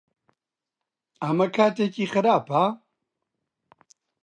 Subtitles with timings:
[1.21, 2.63] ئەمە کاتێکی خراپە؟